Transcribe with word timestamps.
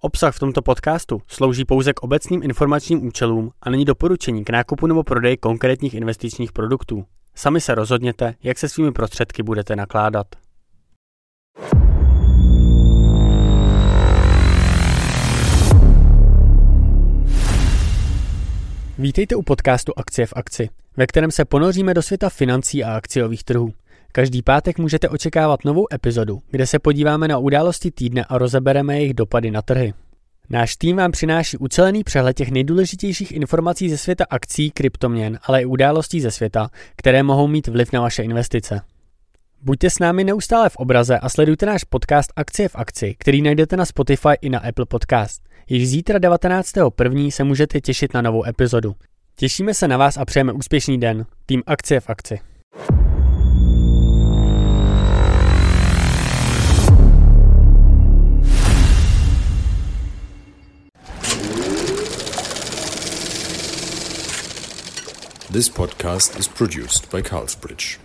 Obsah 0.00 0.34
v 0.34 0.38
tomto 0.38 0.62
podcastu 0.62 1.22
slouží 1.26 1.64
pouze 1.64 1.92
k 1.92 2.02
obecným 2.02 2.42
informačním 2.42 3.06
účelům 3.06 3.50
a 3.62 3.70
není 3.70 3.84
doporučení 3.84 4.44
k 4.44 4.50
nákupu 4.50 4.86
nebo 4.86 5.02
prodeji 5.02 5.36
konkrétních 5.36 5.94
investičních 5.94 6.52
produktů. 6.52 7.04
Sami 7.34 7.60
se 7.60 7.74
rozhodněte, 7.74 8.34
jak 8.42 8.58
se 8.58 8.68
svými 8.68 8.92
prostředky 8.92 9.42
budete 9.42 9.76
nakládat. 9.76 10.26
Vítejte 18.98 19.36
u 19.36 19.42
podcastu 19.42 19.92
Akcie 19.96 20.26
v 20.26 20.32
akci, 20.36 20.68
ve 20.96 21.06
kterém 21.06 21.30
se 21.30 21.44
ponoříme 21.44 21.94
do 21.94 22.02
světa 22.02 22.28
financí 22.28 22.84
a 22.84 22.96
akciových 22.96 23.44
trhů. 23.44 23.72
Každý 24.12 24.42
pátek 24.42 24.78
můžete 24.78 25.08
očekávat 25.08 25.64
novou 25.64 25.86
epizodu, 25.94 26.38
kde 26.50 26.66
se 26.66 26.78
podíváme 26.78 27.28
na 27.28 27.38
události 27.38 27.90
týdne 27.90 28.24
a 28.24 28.38
rozebereme 28.38 28.96
jejich 28.98 29.14
dopady 29.14 29.50
na 29.50 29.62
trhy. 29.62 29.94
Náš 30.50 30.76
tým 30.76 30.96
vám 30.96 31.12
přináší 31.12 31.56
ucelený 31.56 32.04
přehled 32.04 32.36
těch 32.36 32.50
nejdůležitějších 32.50 33.32
informací 33.32 33.90
ze 33.90 33.98
světa 33.98 34.24
akcí, 34.30 34.70
kryptoměn, 34.70 35.38
ale 35.42 35.62
i 35.62 35.64
událostí 35.64 36.20
ze 36.20 36.30
světa, 36.30 36.68
které 36.96 37.22
mohou 37.22 37.46
mít 37.46 37.66
vliv 37.68 37.92
na 37.92 38.00
vaše 38.00 38.22
investice. 38.22 38.80
Buďte 39.62 39.90
s 39.90 39.98
námi 39.98 40.24
neustále 40.24 40.68
v 40.68 40.76
obraze 40.76 41.18
a 41.18 41.28
sledujte 41.28 41.66
náš 41.66 41.84
podcast 41.84 42.32
Akcie 42.36 42.68
v 42.68 42.76
akci, 42.76 43.14
který 43.18 43.42
najdete 43.42 43.76
na 43.76 43.84
Spotify 43.84 44.34
i 44.40 44.48
na 44.48 44.58
Apple 44.58 44.86
Podcast. 44.86 45.42
Již 45.68 45.88
zítra 45.88 46.18
19.1. 46.18 47.30
se 47.30 47.44
můžete 47.44 47.80
těšit 47.80 48.14
na 48.14 48.22
novou 48.22 48.46
epizodu. 48.46 48.94
Těšíme 49.36 49.74
se 49.74 49.88
na 49.88 49.96
vás 49.96 50.16
a 50.16 50.24
přejeme 50.24 50.52
úspěšný 50.52 51.00
den. 51.00 51.26
Tým 51.46 51.62
Akcie 51.66 52.00
v 52.00 52.10
akci. 52.10 52.40
This 65.50 65.70
podcast 65.70 66.38
is 66.38 66.46
produced 66.46 67.10
by 67.10 67.22
Carlsbridge. 67.22 67.98